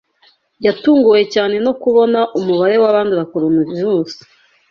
Yatunguwe 0.65 1.21
cyane 1.33 1.55
no 1.65 1.73
kubona 1.81 2.19
umubare 2.39 2.75
w’abandura 2.81 3.29
Coronavirus 3.33 4.11